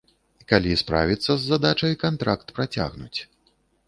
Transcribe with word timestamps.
Калі 0.51 0.71
справіцца 0.81 1.27
з 1.27 1.37
задачай, 1.49 1.93
кантракт 2.05 2.47
працягнуць. 2.61 3.19